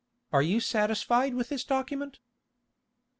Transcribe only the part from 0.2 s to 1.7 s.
Are you satisfied with this